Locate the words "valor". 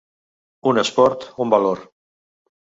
1.55-1.85